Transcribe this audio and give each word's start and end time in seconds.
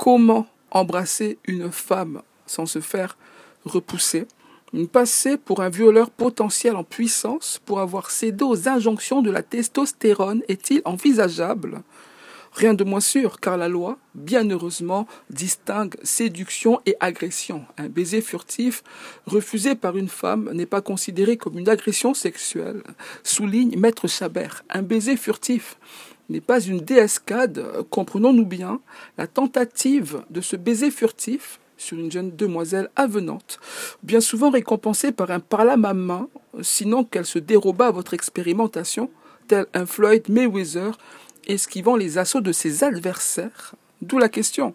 Comment 0.00 0.46
embrasser 0.70 1.36
une 1.44 1.70
femme 1.70 2.22
sans 2.46 2.64
se 2.64 2.80
faire 2.80 3.18
repousser? 3.66 4.26
Passer 4.90 5.36
pour 5.36 5.60
un 5.60 5.68
violeur 5.68 6.08
potentiel 6.08 6.74
en 6.74 6.84
puissance 6.84 7.60
pour 7.66 7.80
avoir 7.80 8.10
cédé 8.10 8.42
aux 8.42 8.66
injonctions 8.66 9.20
de 9.20 9.30
la 9.30 9.42
testostérone 9.42 10.40
est-il 10.48 10.80
envisageable? 10.86 11.82
Rien 12.52 12.72
de 12.72 12.82
moins 12.82 13.00
sûr, 13.00 13.40
car 13.40 13.58
la 13.58 13.68
loi, 13.68 13.98
bien 14.14 14.48
heureusement, 14.48 15.06
distingue 15.28 15.96
séduction 16.02 16.80
et 16.86 16.96
agression. 17.00 17.66
Un 17.76 17.90
baiser 17.90 18.22
furtif 18.22 18.82
refusé 19.26 19.74
par 19.74 19.98
une 19.98 20.08
femme 20.08 20.50
n'est 20.54 20.64
pas 20.64 20.80
considéré 20.80 21.36
comme 21.36 21.58
une 21.58 21.68
agression 21.68 22.14
sexuelle, 22.14 22.82
souligne 23.22 23.78
Maître 23.78 24.08
Chabert. 24.08 24.64
Un 24.70 24.80
baiser 24.80 25.18
furtif 25.18 25.76
n'est 26.30 26.40
pas 26.40 26.60
une 26.60 26.80
déescade, 26.80 27.64
comprenons-nous 27.90 28.46
bien, 28.46 28.80
la 29.18 29.26
tentative 29.26 30.22
de 30.30 30.40
ce 30.40 30.56
baiser 30.56 30.90
furtif 30.90 31.60
sur 31.76 31.98
une 31.98 32.10
jeune 32.10 32.36
demoiselle 32.36 32.90
avenante, 32.94 33.58
bien 34.02 34.20
souvent 34.20 34.50
récompensée 34.50 35.12
par 35.12 35.30
un 35.30 35.40
par 35.40 35.64
la 35.64 35.76
main, 35.76 36.28
sinon 36.62 37.04
qu'elle 37.04 37.26
se 37.26 37.38
déroba 37.38 37.86
à 37.88 37.90
votre 37.90 38.14
expérimentation, 38.14 39.10
tel 39.48 39.66
un 39.74 39.86
Floyd 39.86 40.28
Mayweather 40.28 40.92
esquivant 41.46 41.96
les 41.96 42.18
assauts 42.18 42.40
de 42.40 42.52
ses 42.52 42.84
adversaires. 42.84 43.74
D'où 44.02 44.18
la 44.18 44.28
question. 44.28 44.74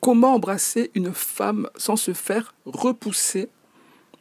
Comment 0.00 0.34
embrasser 0.34 0.90
une 0.94 1.12
femme 1.12 1.68
sans 1.76 1.96
se 1.96 2.14
faire 2.14 2.54
repousser? 2.64 3.48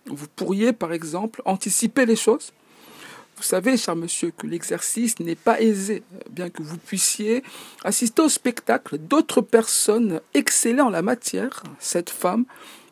Vous 0.07 0.27
pourriez, 0.35 0.73
par 0.73 0.91
exemple, 0.91 1.41
anticiper 1.45 2.05
les 2.05 2.15
choses? 2.15 2.51
Vous 3.39 3.45
savez, 3.45 3.77
cher 3.77 3.95
monsieur, 3.95 4.31
que 4.31 4.47
l'exercice 4.47 5.17
n'est 5.21 5.33
pas 5.33 5.61
aisé, 5.61 6.03
bien 6.29 6.49
que 6.49 6.61
vous 6.61 6.77
puissiez 6.77 7.41
assister 7.85 8.21
au 8.21 8.27
spectacle 8.27 8.97
d'autres 8.97 9.39
personnes 9.39 10.19
excellant 10.33 10.87
en 10.87 10.89
la 10.89 11.01
matière. 11.01 11.63
Cette 11.79 12.09
femme 12.09 12.43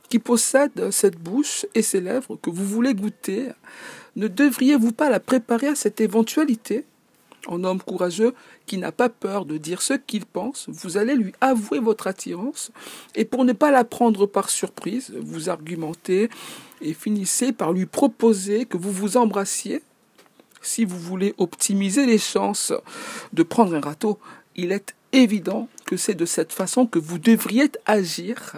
qui 0.08 0.20
possède 0.20 0.90
cette 0.92 1.20
bouche 1.20 1.66
et 1.76 1.82
ces 1.82 2.00
lèvres 2.00 2.38
que 2.42 2.50
vous 2.50 2.66
voulez 2.66 2.94
goûter, 2.94 3.50
ne 4.16 4.30
devriez-vous 4.30 4.94
pas 4.94 5.10
la 5.10 5.20
préparer 5.20 5.68
à 5.68 5.76
cette 5.76 6.00
éventualité? 6.00 6.86
En 7.48 7.66
homme 7.66 7.82
courageux 7.82 8.34
qui 8.66 8.78
n'a 8.78 8.94
pas 8.94 9.10
peur 9.10 9.46
de 9.46 9.58
dire 9.58 9.82
ce 9.82 9.96
qu'il 9.96 10.26
pense, 10.26 10.70
vous 10.70 10.96
allez 10.96 11.16
lui 11.16 11.34
avouer 11.42 11.80
votre 11.80 12.08
attirance, 12.08 12.72
et 13.16 13.26
pour 13.26 13.44
ne 13.44 13.52
pas 13.52 13.70
la 13.70 13.84
prendre 13.84 14.26
par 14.26 14.50
surprise, 14.50 15.12
vous 15.22 15.50
argumentez 15.50 16.30
et 16.82 16.94
finissez 16.94 17.52
par 17.52 17.74
lui 17.74 17.86
proposer 17.86 18.66
que 18.66 18.78
vous 18.78 18.94
vous 18.94 19.18
embrassiez 19.18 19.82
si 20.62 20.86
vous 20.86 21.00
voulez 21.00 21.34
optimiser 21.38 22.06
les 22.06 22.18
chances 22.18 22.74
de 23.34 23.44
prendre 23.44 23.76
un 23.76 23.82
râteau, 23.82 24.20
il 24.56 24.72
est 24.72 24.96
évident 25.14 25.68
que 25.86 25.98
c'est 25.98 26.16
de 26.16 26.26
cette 26.26 26.54
façon 26.54 26.86
que 26.86 27.00
vous 27.00 27.20
devriez 27.20 27.72
agir. 27.86 28.58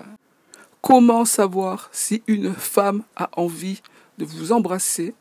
Comment 0.82 1.26
savoir 1.26 1.90
si 1.92 2.24
une 2.28 2.54
femme 2.54 3.04
a 3.16 3.30
envie 3.36 3.82
de 4.18 4.26
vous 4.26 4.52
embrasser? 4.52 5.14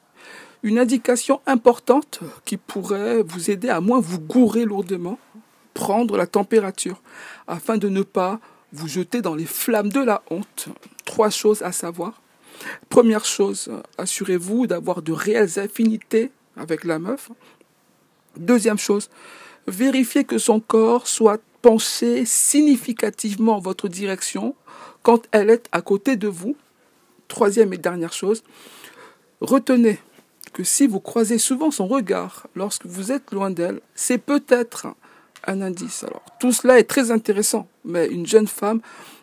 Une 0.63 0.79
indication 0.79 1.41
importante 1.47 2.21
qui 2.45 2.57
pourrait 2.57 3.23
vous 3.23 3.51
aider 3.51 3.69
à 3.69 3.81
moins 3.81 4.01
vous 4.01 4.19
gourer 4.21 4.65
lourdement, 4.65 5.19
prendre 5.75 6.17
la 6.17 6.27
température, 6.27 7.01
afin 7.47 7.77
de 7.77 7.89
ne 7.89 8.03
pas 8.03 8.41
vous 8.73 8.89
jeter 8.89 9.23
dans 9.23 9.35
les 9.35 9.47
flammes 9.47 9.91
de 9.91 10.01
la 10.01 10.23
honte. 10.31 10.69
Trois 11.05 11.31
choses 11.31 11.63
à 11.63 11.73
savoir. 11.73 12.21
Première 12.89 13.25
chose, 13.25 13.71
assurez-vous 13.99 14.67
d'avoir 14.67 15.03
de 15.03 15.13
réelles 15.13 15.59
affinités 15.59 16.33
avec 16.59 16.85
la 16.85 16.99
meuf. 16.99 17.31
Deuxième 18.37 18.79
chose, 18.79 19.11
vérifiez 19.67 20.25
que 20.25 20.39
son 20.39 20.61
corps 20.61 21.07
soit 21.07 21.41
penché 21.63 22.25
significativement 22.25 23.57
en 23.57 23.61
votre 23.61 23.89
direction 23.89 24.55
quand 25.03 25.27
elle 25.33 25.51
est 25.51 25.67
à 25.73 25.81
côté 25.81 26.17
de 26.17 26.29
vous. 26.29 26.57
Troisième 27.27 27.73
et 27.73 27.79
dernière 27.79 28.13
chose, 28.13 28.43
retenez 29.41 29.99
que 30.53 30.65
si 30.65 30.87
vous 30.87 31.01
croisez 31.01 31.39
souvent 31.39 31.71
son 31.71 31.87
regard 31.87 32.47
lorsque 32.55 32.87
vous 32.87 33.13
êtes 33.13 33.33
loin 33.33 33.51
d'elle, 33.51 33.81
c'est 33.95 34.19
peut-être 34.19 34.89
un 35.47 35.61
indice. 35.61 36.05
Alors, 36.05 36.25
tout 36.41 36.53
cela 36.53 36.79
est 36.79 36.85
très 36.85 37.11
intéressant, 37.11 37.69
mais 37.85 38.07
une 38.07 38.27
jeune 38.27 38.49
femme 38.49 38.81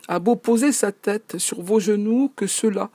a 0.07 0.19
beau 0.19 0.35
poser 0.35 0.71
sa 0.71 0.91
tête 0.91 1.37
sur 1.37 1.61
vos 1.61 1.79
genoux 1.79 2.31
que 2.35 2.47
cela 2.47 2.89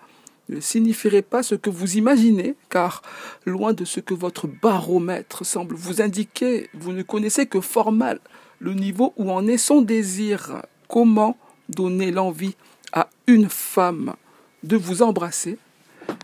ne 0.50 0.61
signifierait 0.61 1.22
pas 1.22 1.43
ce 1.43 1.55
que 1.55 1.71
vous 1.71 1.97
imaginez, 1.97 2.56
car 2.69 3.03
loin 3.47 3.72
de 3.72 3.84
ce 3.84 4.00
que 4.00 4.15
votre 4.15 4.47
baromètre 4.47 5.47
semble 5.47 5.75
vous 5.75 6.03
indiquer, 6.03 6.69
vous 6.75 6.93
ne 6.93 7.03
connaissez 7.03 7.47
que 7.47 7.61
fort 7.61 7.93
mal 7.93 8.21
le 8.59 8.75
niveau 8.75 9.15
où 9.16 9.31
en 9.31 9.47
est 9.47 9.59
son 9.59 9.81
désir. 9.81 10.62
Comment 10.89 11.37
donner 11.69 12.10
l'envie 12.10 12.56
à 12.93 13.09
une 13.27 13.49
femme 13.49 14.15
de 14.62 14.77
vous 14.77 15.03
embrasser? 15.03 15.56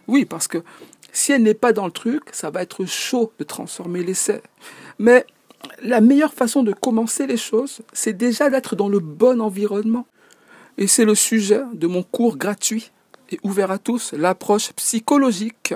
Oui, 0.09 0.25
parce 0.25 0.49
que 0.49 0.59
si 1.13 1.33
elle 1.33 1.43
n'est 1.43 1.55
pas 1.55 1.73
dans 1.73 1.87
le 1.87 1.93
truc, 1.93 2.25
ça 2.33 2.51
va 2.51 2.63
être 2.63 2.85
chaud 2.85 3.33
de 3.39 3.45
transformer 3.45 4.03
l'essai. 4.03 4.43
Mais 4.99 5.25
la 5.83 6.01
meilleure 6.01 6.35
façon 6.35 6.63
de 6.63 6.73
commencer 6.73 7.27
les 7.27 7.37
choses, 7.37 7.81
c'est 7.93 8.17
déjà 8.17 8.51
d'être 8.51 8.77
dans 8.77 8.89
le 8.89 8.99
bon 8.99 9.41
environnement. 9.41 10.07
Et 10.79 10.87
c'est 10.87 11.07
le 11.07 11.15
sujet 11.15 11.63
de 11.73 11.87
mon 11.87 12.03
cours 12.03 12.37
gratuit 12.37 12.91
et 13.31 13.41
ouvert 13.43 13.71
à 13.71 13.79
tous 13.79 14.13
l'approche 14.13 14.73
psychologique 14.73 15.75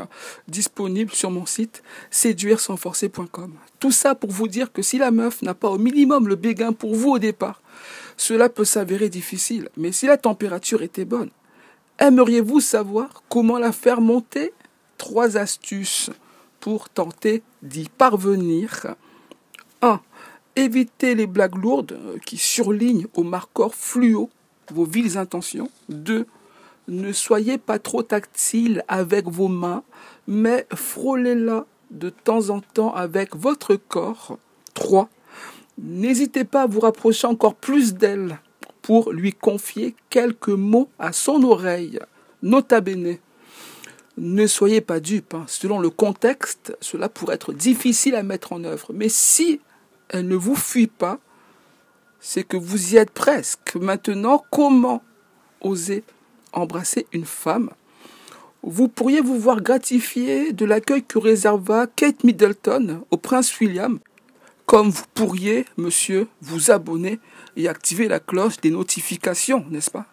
disponible 0.48 1.12
sur 1.12 1.30
mon 1.30 1.46
site 1.46 1.82
séduire-sans-forcer.com. 2.10 3.54
Tout 3.78 3.92
ça 3.92 4.14
pour 4.14 4.30
vous 4.30 4.48
dire 4.48 4.72
que 4.72 4.82
si 4.82 4.98
la 4.98 5.10
meuf 5.10 5.42
n'a 5.42 5.54
pas 5.54 5.68
au 5.68 5.78
minimum 5.78 6.28
le 6.28 6.36
béguin 6.36 6.72
pour 6.72 6.94
vous 6.94 7.10
au 7.10 7.18
départ, 7.18 7.60
cela 8.16 8.48
peut 8.48 8.64
s'avérer 8.64 9.08
difficile. 9.08 9.68
Mais 9.76 9.92
si 9.92 10.06
la 10.06 10.16
température 10.16 10.82
était 10.82 11.04
bonne, 11.04 11.30
aimeriez-vous 11.98 12.60
savoir 12.60 13.22
comment 13.28 13.58
la 13.58 13.72
faire 13.72 14.00
monter? 14.00 14.52
Trois 14.98 15.38
astuces 15.38 16.10
pour 16.60 16.90
tenter 16.90 17.42
d'y 17.62 17.88
parvenir. 17.88 18.94
1. 19.80 20.00
Évitez 20.56 21.14
les 21.14 21.26
blagues 21.26 21.56
lourdes 21.56 21.98
qui 22.26 22.36
surlignent 22.36 23.06
au 23.14 23.22
marqueur 23.22 23.74
fluo 23.74 24.28
vos 24.70 24.84
viles 24.84 25.16
intentions. 25.16 25.70
2 25.88 26.26
ne 26.88 27.12
soyez 27.12 27.58
pas 27.58 27.78
trop 27.78 28.02
tactile 28.02 28.84
avec 28.88 29.28
vos 29.28 29.48
mains, 29.48 29.82
mais 30.26 30.66
frôlez-la 30.74 31.66
de 31.90 32.10
temps 32.10 32.50
en 32.50 32.60
temps 32.60 32.94
avec 32.94 33.36
votre 33.36 33.76
corps. 33.76 34.38
3. 34.74 35.08
N'hésitez 35.78 36.44
pas 36.44 36.62
à 36.62 36.66
vous 36.66 36.80
rapprocher 36.80 37.26
encore 37.26 37.54
plus 37.54 37.94
d'elle 37.94 38.38
pour 38.82 39.12
lui 39.12 39.32
confier 39.32 39.94
quelques 40.08 40.48
mots 40.48 40.88
à 40.98 41.12
son 41.12 41.42
oreille. 41.42 41.98
Nota 42.42 42.80
bene. 42.80 43.18
Ne 44.16 44.46
soyez 44.46 44.80
pas 44.80 45.00
dupe. 45.00 45.34
Hein. 45.34 45.44
Selon 45.46 45.78
le 45.78 45.90
contexte, 45.90 46.76
cela 46.80 47.08
pourrait 47.08 47.36
être 47.36 47.52
difficile 47.52 48.14
à 48.14 48.22
mettre 48.22 48.52
en 48.52 48.64
œuvre. 48.64 48.90
Mais 48.92 49.08
si 49.08 49.60
elle 50.08 50.28
ne 50.28 50.36
vous 50.36 50.56
fuit 50.56 50.86
pas, 50.86 51.18
c'est 52.20 52.44
que 52.44 52.56
vous 52.56 52.94
y 52.94 52.96
êtes 52.96 53.10
presque. 53.10 53.76
Maintenant, 53.76 54.44
comment 54.50 55.02
oser 55.60 56.04
embrasser 56.52 57.06
une 57.12 57.24
femme, 57.24 57.70
vous 58.62 58.88
pourriez 58.88 59.20
vous 59.20 59.38
voir 59.38 59.62
gratifié 59.62 60.52
de 60.52 60.64
l'accueil 60.64 61.02
que 61.02 61.18
réserva 61.18 61.86
Kate 61.86 62.24
Middleton 62.24 63.04
au 63.10 63.16
prince 63.16 63.58
William, 63.58 63.98
comme 64.66 64.90
vous 64.90 65.04
pourriez, 65.14 65.64
monsieur, 65.76 66.28
vous 66.42 66.70
abonner 66.70 67.18
et 67.56 67.68
activer 67.68 68.06
la 68.06 68.20
cloche 68.20 68.60
des 68.60 68.70
notifications, 68.70 69.64
n'est-ce 69.70 69.90
pas? 69.90 70.06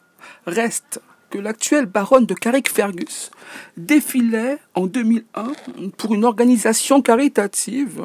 Reste 0.46 1.02
que 1.30 1.38
l'actuelle 1.38 1.86
baronne 1.86 2.26
de 2.26 2.34
Carrickfergus 2.34 3.32
défilait 3.76 4.60
en 4.76 4.88
2001 4.88 5.52
pour 5.98 6.14
une 6.14 6.26
organisation 6.26 7.02
caritative 7.02 8.02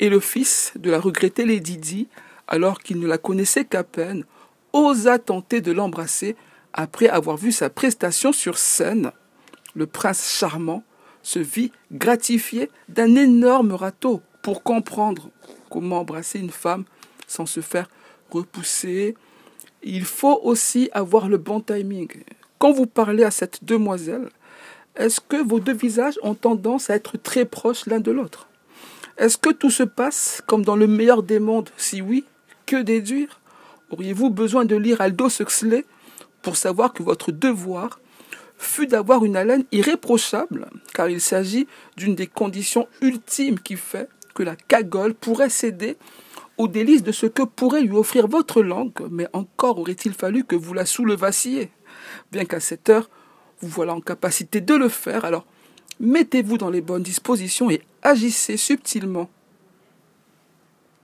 et 0.00 0.08
le 0.08 0.18
fils 0.18 0.72
de 0.76 0.90
la 0.90 0.98
regrettée 0.98 1.44
Lady 1.44 1.76
Di, 1.76 2.08
alors 2.48 2.80
qu'il 2.80 2.98
ne 2.98 3.06
la 3.06 3.18
connaissait 3.18 3.64
qu'à 3.64 3.84
peine, 3.84 4.24
osa 4.72 5.18
tenter 5.18 5.60
de 5.60 5.72
l'embrasser 5.72 6.36
après 6.74 7.08
avoir 7.08 7.36
vu 7.36 7.52
sa 7.52 7.70
prestation 7.70 8.32
sur 8.32 8.58
scène, 8.58 9.12
le 9.74 9.86
prince 9.86 10.28
charmant 10.28 10.82
se 11.22 11.38
vit 11.38 11.70
gratifié 11.92 12.68
d'un 12.88 13.14
énorme 13.14 13.72
râteau 13.72 14.20
pour 14.42 14.62
comprendre 14.62 15.30
comment 15.70 16.00
embrasser 16.00 16.40
une 16.40 16.50
femme 16.50 16.84
sans 17.28 17.46
se 17.46 17.60
faire 17.60 17.88
repousser. 18.30 19.14
Il 19.84 20.04
faut 20.04 20.40
aussi 20.42 20.90
avoir 20.92 21.28
le 21.28 21.38
bon 21.38 21.60
timing. 21.60 22.08
Quand 22.58 22.72
vous 22.72 22.86
parlez 22.86 23.22
à 23.22 23.30
cette 23.30 23.64
demoiselle, 23.64 24.28
est-ce 24.96 25.20
que 25.20 25.36
vos 25.36 25.60
deux 25.60 25.74
visages 25.74 26.18
ont 26.22 26.34
tendance 26.34 26.90
à 26.90 26.96
être 26.96 27.16
très 27.16 27.44
proches 27.44 27.86
l'un 27.86 28.00
de 28.00 28.10
l'autre? 28.10 28.48
Est-ce 29.16 29.38
que 29.38 29.50
tout 29.50 29.70
se 29.70 29.84
passe 29.84 30.42
comme 30.46 30.64
dans 30.64 30.76
le 30.76 30.88
meilleur 30.88 31.22
des 31.22 31.38
mondes? 31.38 31.70
Si 31.76 32.02
oui, 32.02 32.24
que 32.66 32.82
déduire? 32.82 33.40
Auriez-vous 33.90 34.30
besoin 34.30 34.64
de 34.64 34.74
lire 34.74 35.00
Aldous 35.00 35.40
Huxley 35.40 35.84
pour 36.44 36.56
savoir 36.56 36.92
que 36.92 37.02
votre 37.02 37.32
devoir 37.32 37.98
fut 38.58 38.86
d'avoir 38.86 39.24
une 39.24 39.34
haleine 39.34 39.64
irréprochable, 39.72 40.68
car 40.92 41.08
il 41.08 41.20
s'agit 41.20 41.66
d'une 41.96 42.14
des 42.14 42.26
conditions 42.28 42.86
ultimes 43.00 43.58
qui 43.58 43.76
fait 43.76 44.08
que 44.34 44.42
la 44.42 44.54
cagole 44.54 45.14
pourrait 45.14 45.48
céder 45.48 45.96
aux 46.58 46.68
délices 46.68 47.02
de 47.02 47.12
ce 47.12 47.26
que 47.26 47.42
pourrait 47.42 47.80
lui 47.80 47.96
offrir 47.96 48.28
votre 48.28 48.62
langue, 48.62 48.92
mais 49.10 49.26
encore 49.32 49.78
aurait-il 49.78 50.12
fallu 50.12 50.44
que 50.44 50.54
vous 50.54 50.74
la 50.74 50.86
soulevassiez. 50.86 51.70
Bien 52.30 52.44
qu'à 52.44 52.60
cette 52.60 52.90
heure, 52.90 53.08
vous 53.60 53.68
voilà 53.68 53.94
en 53.94 54.00
capacité 54.00 54.60
de 54.60 54.74
le 54.74 54.90
faire, 54.90 55.24
alors 55.24 55.46
mettez-vous 55.98 56.58
dans 56.58 56.70
les 56.70 56.82
bonnes 56.82 57.02
dispositions 57.02 57.70
et 57.70 57.80
agissez 58.02 58.58
subtilement 58.58 59.30